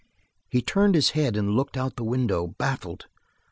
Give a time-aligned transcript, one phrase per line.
[0.49, 3.05] He turned his head and looked out the window, baffled.